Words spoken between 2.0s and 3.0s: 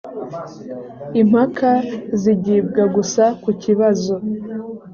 zigibwa